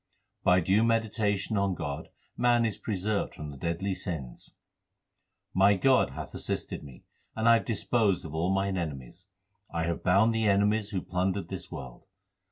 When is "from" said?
3.35-3.51